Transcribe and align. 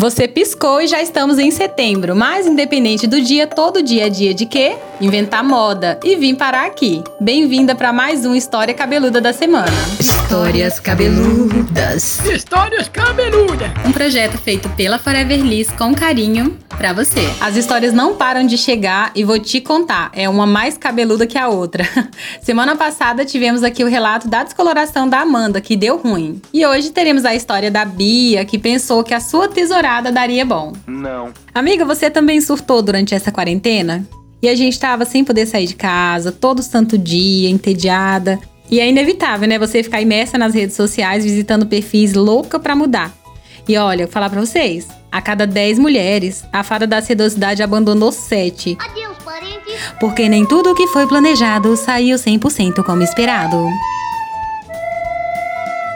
Você 0.00 0.26
piscou 0.26 0.80
e 0.80 0.86
já 0.86 1.02
estamos 1.02 1.38
em 1.38 1.50
setembro, 1.50 2.16
mas 2.16 2.46
independente 2.46 3.06
do 3.06 3.20
dia, 3.20 3.46
todo 3.46 3.82
dia 3.82 4.06
é 4.06 4.08
dia 4.08 4.32
de 4.32 4.46
quê? 4.46 4.78
Inventar 4.98 5.44
moda 5.44 6.00
e 6.02 6.16
vim 6.16 6.34
parar 6.34 6.64
aqui. 6.64 7.04
Bem-vinda 7.20 7.74
para 7.74 7.92
mais 7.92 8.24
um 8.24 8.34
História 8.34 8.72
Cabeluda 8.72 9.20
da 9.20 9.34
Semana. 9.34 9.70
Histórias 10.00 10.80
cabeludas. 10.80 12.18
Histórias 12.24 12.88
cabeludas. 12.88 13.70
Um 13.84 13.92
projeto 13.92 14.38
feito 14.38 14.70
pela 14.70 14.98
Forever 14.98 15.44
Liz 15.44 15.70
com 15.72 15.94
carinho 15.94 16.56
para 16.80 16.94
você. 16.94 17.20
As 17.42 17.56
histórias 17.56 17.92
não 17.92 18.16
param 18.16 18.46
de 18.46 18.56
chegar 18.56 19.12
e 19.14 19.22
vou 19.22 19.38
te 19.38 19.60
contar, 19.60 20.10
é 20.14 20.26
uma 20.26 20.46
mais 20.46 20.78
cabeluda 20.78 21.26
que 21.26 21.36
a 21.36 21.46
outra. 21.46 21.86
Semana 22.40 22.74
passada 22.74 23.22
tivemos 23.22 23.62
aqui 23.62 23.84
o 23.84 23.86
relato 23.86 24.26
da 24.26 24.42
descoloração 24.42 25.06
da 25.06 25.20
Amanda, 25.20 25.60
que 25.60 25.76
deu 25.76 25.98
ruim. 25.98 26.40
E 26.54 26.64
hoje 26.64 26.88
teremos 26.88 27.26
a 27.26 27.34
história 27.34 27.70
da 27.70 27.84
Bia, 27.84 28.46
que 28.46 28.58
pensou 28.58 29.04
que 29.04 29.12
a 29.12 29.20
sua 29.20 29.46
tesourada 29.46 30.10
daria 30.10 30.42
bom. 30.42 30.72
Não. 30.86 31.34
Amiga, 31.54 31.84
você 31.84 32.08
também 32.08 32.40
surtou 32.40 32.80
durante 32.80 33.14
essa 33.14 33.30
quarentena? 33.30 34.08
E 34.42 34.48
a 34.48 34.54
gente 34.54 34.80
tava 34.80 35.04
sem 35.04 35.22
poder 35.22 35.44
sair 35.44 35.66
de 35.66 35.74
casa, 35.74 36.32
todo 36.32 36.62
santo 36.62 36.96
dia, 36.96 37.50
entediada. 37.50 38.40
E 38.70 38.80
é 38.80 38.88
inevitável, 38.88 39.46
né? 39.46 39.58
Você 39.58 39.82
ficar 39.82 40.00
imersa 40.00 40.38
nas 40.38 40.54
redes 40.54 40.76
sociais, 40.76 41.24
visitando 41.24 41.66
perfis 41.66 42.14
louca 42.14 42.58
pra 42.58 42.74
mudar. 42.74 43.19
E 43.68 43.76
olha, 43.76 44.06
vou 44.06 44.12
falar 44.12 44.30
pra 44.30 44.40
vocês: 44.40 44.86
a 45.10 45.20
cada 45.20 45.46
10 45.46 45.78
mulheres, 45.78 46.44
a 46.52 46.62
fada 46.62 46.86
da 46.86 47.00
sedosidade 47.02 47.62
abandonou 47.62 48.12
7. 48.12 48.78
Adeus, 48.80 49.18
parente. 49.24 49.96
Porque 49.98 50.28
nem 50.28 50.46
tudo 50.46 50.70
o 50.70 50.74
que 50.74 50.86
foi 50.88 51.06
planejado 51.06 51.76
saiu 51.76 52.16
100% 52.16 52.84
como 52.84 53.02
esperado. 53.02 53.68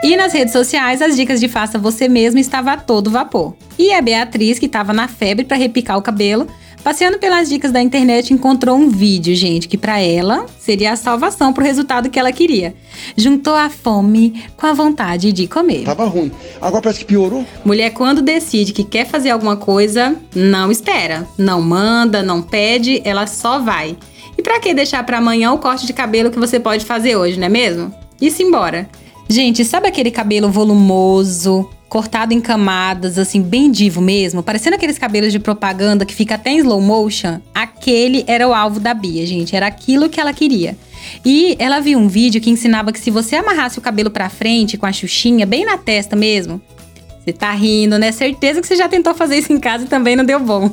E 0.03 0.15
nas 0.15 0.33
redes 0.33 0.53
sociais, 0.53 1.01
as 1.01 1.15
dicas 1.15 1.39
de 1.39 1.47
faça 1.47 1.79
você 1.79 2.07
mesmo 2.07 2.39
estava 2.39 2.73
a 2.73 2.77
todo 2.77 3.09
vapor. 3.09 3.55
E 3.77 3.91
a 3.91 4.01
Beatriz, 4.01 4.59
que 4.59 4.67
estava 4.67 4.93
na 4.93 5.07
febre 5.07 5.43
para 5.43 5.57
repicar 5.57 5.97
o 5.97 6.01
cabelo, 6.01 6.47
passeando 6.85 7.17
pelas 7.17 7.49
dicas 7.49 7.71
da 7.71 7.81
internet, 7.81 8.31
encontrou 8.31 8.77
um 8.77 8.91
vídeo, 8.91 9.35
gente, 9.35 9.67
que 9.67 9.75
para 9.75 9.99
ela 9.99 10.45
seria 10.59 10.91
a 10.91 10.95
salvação 10.95 11.51
pro 11.51 11.63
resultado 11.63 12.11
que 12.11 12.19
ela 12.19 12.31
queria. 12.31 12.75
Juntou 13.17 13.55
a 13.55 13.71
fome 13.71 14.43
com 14.55 14.67
a 14.67 14.73
vontade 14.73 15.33
de 15.33 15.47
comer. 15.47 15.83
Tava 15.83 16.05
ruim. 16.05 16.31
Agora 16.61 16.83
parece 16.83 16.99
que 16.99 17.05
piorou. 17.05 17.43
Mulher, 17.65 17.89
quando 17.89 18.21
decide 18.21 18.71
que 18.71 18.83
quer 18.83 19.07
fazer 19.07 19.31
alguma 19.31 19.57
coisa, 19.57 20.15
não 20.35 20.69
espera, 20.69 21.27
não 21.39 21.59
manda, 21.59 22.21
não 22.21 22.39
pede, 22.39 23.01
ela 23.03 23.25
só 23.25 23.57
vai. 23.57 23.97
E 24.37 24.43
pra 24.43 24.59
que 24.59 24.71
deixar 24.71 25.03
para 25.03 25.17
amanhã 25.17 25.53
o 25.53 25.57
corte 25.57 25.87
de 25.87 25.93
cabelo 25.93 26.29
que 26.29 26.37
você 26.37 26.59
pode 26.59 26.85
fazer 26.85 27.15
hoje, 27.15 27.39
não 27.39 27.47
é 27.47 27.49
mesmo? 27.49 27.91
E 28.21 28.29
se 28.29 28.43
embora. 28.43 28.87
Gente, 29.27 29.65
sabe 29.65 29.87
aquele 29.87 30.11
cabelo 30.11 30.51
volumoso, 30.51 31.67
cortado 31.89 32.33
em 32.33 32.41
camadas, 32.41 33.17
assim, 33.17 33.41
bem 33.41 33.71
divo 33.71 34.01
mesmo, 34.01 34.43
parecendo 34.43 34.75
aqueles 34.75 34.97
cabelos 34.97 35.31
de 35.31 35.39
propaganda 35.39 36.05
que 36.05 36.13
fica 36.13 36.35
até 36.35 36.51
em 36.51 36.57
slow 36.57 36.81
motion? 36.81 37.39
Aquele 37.53 38.23
era 38.27 38.47
o 38.47 38.53
alvo 38.53 38.79
da 38.79 38.93
Bia, 38.93 39.25
gente, 39.25 39.55
era 39.55 39.67
aquilo 39.67 40.09
que 40.09 40.19
ela 40.19 40.33
queria. 40.33 40.77
E 41.23 41.55
ela 41.59 41.79
viu 41.79 41.99
um 41.99 42.07
vídeo 42.07 42.41
que 42.41 42.49
ensinava 42.49 42.91
que 42.91 42.99
se 42.99 43.11
você 43.11 43.35
amarrasse 43.35 43.77
o 43.77 43.81
cabelo 43.81 44.09
pra 44.09 44.29
frente 44.29 44.77
com 44.77 44.85
a 44.85 44.91
xuxinha, 44.91 45.45
bem 45.45 45.65
na 45.65 45.77
testa 45.77 46.15
mesmo, 46.15 46.61
você 47.23 47.33
tá 47.33 47.51
rindo, 47.51 47.97
né? 47.97 48.11
Certeza 48.11 48.61
que 48.61 48.67
você 48.67 48.75
já 48.75 48.87
tentou 48.87 49.13
fazer 49.13 49.37
isso 49.37 49.51
em 49.51 49.59
casa 49.59 49.85
e 49.85 49.87
também 49.87 50.15
não 50.15 50.23
deu 50.23 50.39
bom. 50.39 50.69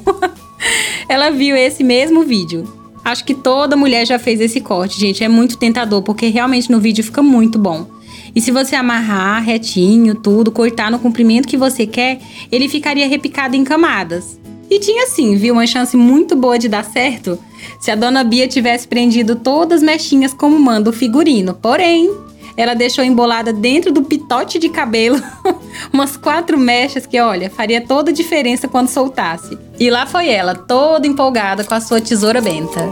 ela 1.09 1.31
viu 1.31 1.57
esse 1.57 1.83
mesmo 1.83 2.23
vídeo. 2.25 2.65
Acho 3.05 3.25
que 3.25 3.35
toda 3.35 3.77
mulher 3.77 4.07
já 4.07 4.19
fez 4.19 4.41
esse 4.41 4.61
corte, 4.61 5.01
gente. 5.01 5.25
É 5.25 5.29
muito 5.29 5.57
tentador, 5.57 6.03
porque 6.03 6.29
realmente 6.29 6.71
no 6.71 6.79
vídeo 6.79 7.03
fica 7.03 7.23
muito 7.23 7.59
bom. 7.59 7.87
E 8.35 8.41
se 8.41 8.51
você 8.51 8.75
amarrar 8.75 9.45
retinho, 9.45 10.15
tudo, 10.15 10.51
cortar 10.51 10.91
no 10.91 10.99
comprimento 10.99 11.49
que 11.49 11.57
você 11.57 11.87
quer, 11.87 12.21
ele 12.51 12.69
ficaria 12.69 13.09
repicado 13.09 13.57
em 13.57 13.65
camadas. 13.65 14.41
E 14.71 14.79
tinha 14.79 15.07
sim, 15.07 15.37
viu, 15.37 15.55
uma 15.55 15.67
chance 15.67 15.97
muito 15.97 16.35
boa 16.35 16.59
de 16.59 16.69
dar 16.69 16.85
certo 16.85 17.39
se 17.79 17.91
a 17.91 17.95
dona 17.95 18.25
Bia 18.25 18.49
tivesse 18.49 18.89
prendido 18.89 19.37
todas 19.37 19.83
as 19.83 19.87
mechinhas 19.87 20.33
como 20.33 20.59
manda 20.59 20.89
o 20.89 20.93
figurino. 20.93 21.53
Porém, 21.55 22.11
ela 22.57 22.75
deixou 22.75 23.05
embolada 23.05 23.53
dentro 23.53 23.93
do 23.93 24.03
pitote 24.03 24.59
de 24.59 24.69
cabelo 24.69 25.21
umas 25.93 26.17
quatro 26.17 26.59
mechas 26.59 27.07
que, 27.07 27.21
olha, 27.21 27.51
faria 27.51 27.81
toda 27.81 28.11
a 28.11 28.15
diferença 28.15 28.69
quando 28.69 28.89
soltasse. 28.89 29.59
E 29.79 29.91
lá 29.91 30.07
foi 30.07 30.29
ela, 30.29 30.55
toda 30.55 31.07
empolgada 31.07 31.65
com 31.65 31.75
a 31.75 31.81
sua 31.81 32.01
tesoura 32.01 32.41
benta. 32.41 32.89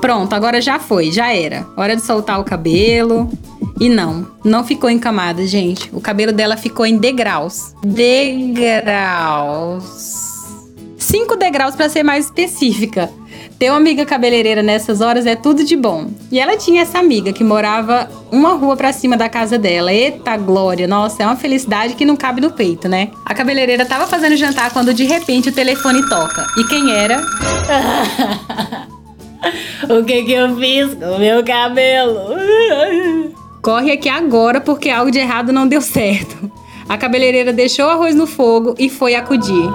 Pronto, 0.00 0.32
agora 0.32 0.60
já 0.60 0.78
foi, 0.80 1.12
já 1.12 1.32
era. 1.32 1.66
Hora 1.76 1.94
de 1.94 2.02
soltar 2.02 2.40
o 2.40 2.44
cabelo. 2.44 3.30
E 3.82 3.88
não, 3.88 4.28
não 4.44 4.62
ficou 4.62 4.88
em 4.88 4.96
camadas, 4.96 5.50
gente. 5.50 5.90
O 5.92 6.00
cabelo 6.00 6.30
dela 6.30 6.56
ficou 6.56 6.86
em 6.86 6.98
degraus. 6.98 7.74
Degraus. 7.82 9.82
Cinco 10.96 11.34
degraus 11.34 11.74
para 11.74 11.88
ser 11.88 12.04
mais 12.04 12.26
específica. 12.26 13.10
Ter 13.58 13.70
uma 13.70 13.78
amiga 13.78 14.06
cabeleireira 14.06 14.62
nessas 14.62 15.00
horas 15.00 15.26
é 15.26 15.34
tudo 15.34 15.64
de 15.64 15.76
bom. 15.76 16.12
E 16.30 16.38
ela 16.38 16.56
tinha 16.56 16.82
essa 16.82 17.00
amiga 17.00 17.32
que 17.32 17.42
morava 17.42 18.08
uma 18.30 18.52
rua 18.52 18.76
para 18.76 18.92
cima 18.92 19.16
da 19.16 19.28
casa 19.28 19.58
dela. 19.58 19.92
Eita 19.92 20.36
glória, 20.36 20.86
nossa, 20.86 21.24
é 21.24 21.26
uma 21.26 21.34
felicidade 21.34 21.94
que 21.94 22.04
não 22.04 22.14
cabe 22.14 22.40
no 22.40 22.52
peito, 22.52 22.88
né? 22.88 23.10
A 23.26 23.34
cabeleireira 23.34 23.84
tava 23.84 24.06
fazendo 24.06 24.36
jantar 24.36 24.72
quando 24.72 24.94
de 24.94 25.02
repente 25.02 25.48
o 25.48 25.52
telefone 25.52 26.08
toca. 26.08 26.46
E 26.56 26.62
quem 26.68 26.92
era? 26.92 27.18
o 29.90 30.04
que 30.04 30.22
que 30.22 30.32
eu 30.34 30.56
fiz 30.56 30.94
com 30.94 31.16
o 31.16 31.18
meu 31.18 31.44
cabelo? 31.44 32.36
Corre 33.62 33.92
aqui 33.92 34.08
agora 34.08 34.60
porque 34.60 34.90
algo 34.90 35.12
de 35.12 35.20
errado 35.20 35.52
não 35.52 35.68
deu 35.68 35.80
certo. 35.80 36.50
A 36.88 36.98
cabeleireira 36.98 37.52
deixou 37.52 37.86
o 37.86 37.90
arroz 37.90 38.12
no 38.12 38.26
fogo 38.26 38.74
e 38.76 38.90
foi 38.90 39.14
acudir. 39.14 39.70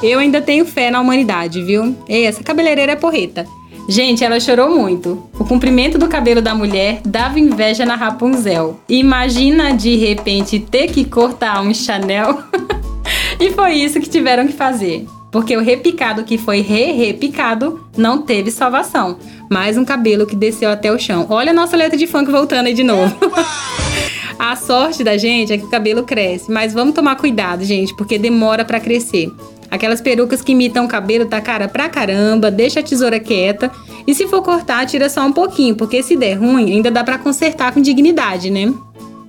Eu 0.00 0.20
ainda 0.20 0.40
tenho 0.40 0.64
fé 0.64 0.88
na 0.88 1.00
humanidade, 1.00 1.60
viu? 1.60 1.96
Ei, 2.08 2.26
essa 2.26 2.44
cabeleireira 2.44 2.92
é 2.92 2.96
porreta. 2.96 3.44
Gente, 3.88 4.22
ela 4.22 4.38
chorou 4.38 4.70
muito. 4.70 5.20
O 5.36 5.44
comprimento 5.44 5.98
do 5.98 6.06
cabelo 6.06 6.40
da 6.40 6.54
mulher 6.54 7.00
dava 7.04 7.40
inveja 7.40 7.84
na 7.84 7.96
Rapunzel. 7.96 8.78
Imagina 8.88 9.72
de 9.72 9.96
repente 9.96 10.60
ter 10.60 10.86
que 10.86 11.04
cortar 11.04 11.60
um 11.60 11.74
Chanel. 11.74 12.38
e 13.40 13.50
foi 13.50 13.72
isso 13.72 13.98
que 13.98 14.08
tiveram 14.08 14.46
que 14.46 14.52
fazer. 14.52 15.04
Porque 15.30 15.56
o 15.56 15.60
repicado 15.60 16.24
que 16.24 16.38
foi 16.38 16.60
re-repicado 16.60 17.86
não 17.96 18.22
teve 18.22 18.50
salvação. 18.50 19.18
Mais 19.50 19.76
um 19.76 19.84
cabelo 19.84 20.26
que 20.26 20.34
desceu 20.34 20.70
até 20.70 20.90
o 20.90 20.98
chão. 20.98 21.26
Olha 21.28 21.50
a 21.50 21.54
nossa 21.54 21.76
letra 21.76 21.98
de 21.98 22.06
funk 22.06 22.30
voltando 22.30 22.66
aí 22.66 22.74
de 22.74 22.82
novo. 22.82 23.14
a 24.38 24.56
sorte 24.56 25.04
da 25.04 25.18
gente 25.18 25.52
é 25.52 25.58
que 25.58 25.64
o 25.64 25.70
cabelo 25.70 26.02
cresce, 26.02 26.50
mas 26.50 26.72
vamos 26.72 26.94
tomar 26.94 27.16
cuidado, 27.16 27.64
gente, 27.64 27.94
porque 27.96 28.18
demora 28.18 28.64
para 28.64 28.80
crescer. 28.80 29.30
Aquelas 29.70 30.00
perucas 30.00 30.40
que 30.40 30.52
imitam 30.52 30.86
o 30.86 30.88
cabelo 30.88 31.26
tá 31.26 31.40
cara 31.40 31.68
pra 31.68 31.90
caramba, 31.90 32.50
deixa 32.50 32.80
a 32.80 32.82
tesoura 32.82 33.20
quieta. 33.20 33.70
E 34.06 34.14
se 34.14 34.26
for 34.26 34.42
cortar, 34.42 34.86
tira 34.86 35.10
só 35.10 35.26
um 35.26 35.32
pouquinho, 35.32 35.76
porque 35.76 36.02
se 36.02 36.16
der 36.16 36.34
ruim, 36.34 36.72
ainda 36.72 36.90
dá 36.90 37.04
para 37.04 37.18
consertar 37.18 37.72
com 37.72 37.80
dignidade, 37.82 38.50
né? 38.50 38.72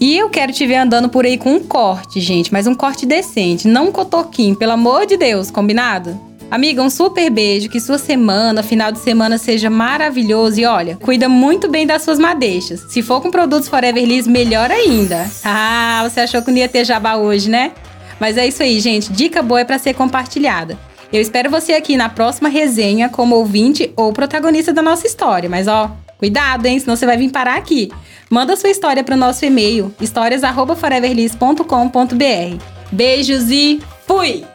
E 0.01 0.17
eu 0.17 0.29
quero 0.29 0.53
te 0.53 0.65
ver 0.65 0.77
andando 0.77 1.09
por 1.09 1.25
aí 1.25 1.37
com 1.37 1.55
um 1.55 1.59
corte, 1.59 2.21
gente, 2.21 2.53
mas 2.53 2.65
um 2.65 2.73
corte 2.73 3.05
decente, 3.05 3.67
não 3.67 3.89
um 3.89 3.91
cotoquinho, 3.91 4.55
pelo 4.55 4.71
amor 4.71 5.05
de 5.05 5.17
Deus, 5.17 5.51
combinado? 5.51 6.17
Amiga, 6.49 6.81
um 6.81 6.89
super 6.89 7.29
beijo, 7.29 7.69
que 7.69 7.81
sua 7.81 7.97
semana, 7.97 8.63
final 8.63 8.93
de 8.93 8.99
semana 8.99 9.37
seja 9.37 9.69
maravilhoso 9.69 10.59
e 10.59 10.65
olha, 10.65 10.95
cuida 10.95 11.27
muito 11.27 11.69
bem 11.69 11.85
das 11.85 12.01
suas 12.01 12.17
madeixas. 12.17 12.85
Se 12.89 13.03
for 13.03 13.21
com 13.21 13.29
produtos 13.29 13.67
Forever 13.67 14.03
Liss, 14.03 14.25
melhor 14.25 14.71
ainda. 14.71 15.29
Ah, 15.43 16.07
você 16.07 16.21
achou 16.21 16.41
que 16.41 16.49
não 16.49 16.57
ia 16.57 16.69
ter 16.69 16.85
jabá 16.85 17.15
hoje, 17.15 17.49
né? 17.49 17.73
Mas 18.19 18.37
é 18.37 18.47
isso 18.47 18.63
aí, 18.63 18.79
gente, 18.79 19.11
dica 19.11 19.41
boa 19.41 19.59
é 19.59 19.65
para 19.65 19.77
ser 19.77 19.93
compartilhada. 19.93 20.77
Eu 21.11 21.21
espero 21.21 21.49
você 21.49 21.73
aqui 21.73 21.97
na 21.97 22.07
próxima 22.07 22.47
resenha 22.47 23.09
como 23.09 23.35
ouvinte 23.35 23.91
ou 23.95 24.13
protagonista 24.13 24.71
da 24.71 24.81
nossa 24.81 25.05
história, 25.05 25.49
mas 25.49 25.67
ó, 25.67 25.91
cuidado, 26.19 26.67
hein, 26.67 26.79
senão 26.79 26.95
você 26.95 27.07
vai 27.07 27.17
vir 27.17 27.31
parar 27.31 27.57
aqui. 27.57 27.91
Manda 28.29 28.55
sua 28.55 28.69
história 28.69 29.03
para 29.03 29.15
o 29.15 29.17
nosso 29.17 29.43
e-mail, 29.43 29.91
histórias@foreverliss.com.br. 29.99 32.63
Beijos 32.91 33.49
e 33.49 33.81
fui! 34.05 34.45